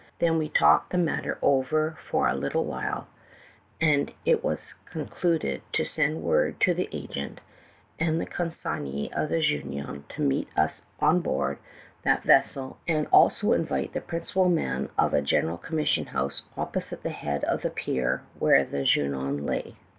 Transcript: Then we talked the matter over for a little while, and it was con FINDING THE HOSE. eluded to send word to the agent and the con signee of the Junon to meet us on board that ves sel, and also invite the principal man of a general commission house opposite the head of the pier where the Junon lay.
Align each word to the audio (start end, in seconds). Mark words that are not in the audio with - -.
Then 0.17 0.39
we 0.39 0.49
talked 0.49 0.89
the 0.89 0.97
matter 0.97 1.37
over 1.43 1.95
for 2.01 2.27
a 2.27 2.33
little 2.33 2.65
while, 2.65 3.05
and 3.79 4.11
it 4.25 4.43
was 4.43 4.73
con 4.85 5.03
FINDING 5.05 5.05
THE 5.09 5.13
HOSE. 5.15 5.23
eluded 5.23 5.61
to 5.73 5.85
send 5.85 6.23
word 6.23 6.59
to 6.61 6.73
the 6.73 6.89
agent 6.91 7.39
and 7.99 8.19
the 8.19 8.25
con 8.25 8.47
signee 8.49 9.11
of 9.15 9.29
the 9.29 9.43
Junon 9.43 10.07
to 10.09 10.23
meet 10.23 10.47
us 10.57 10.81
on 10.99 11.19
board 11.19 11.59
that 12.01 12.23
ves 12.23 12.49
sel, 12.49 12.79
and 12.87 13.05
also 13.11 13.51
invite 13.53 13.93
the 13.93 14.01
principal 14.01 14.49
man 14.49 14.89
of 14.97 15.13
a 15.13 15.21
general 15.21 15.57
commission 15.59 16.07
house 16.07 16.41
opposite 16.57 17.03
the 17.03 17.11
head 17.11 17.43
of 17.43 17.61
the 17.61 17.69
pier 17.69 18.23
where 18.39 18.65
the 18.65 18.81
Junon 18.83 19.45
lay. 19.45 19.75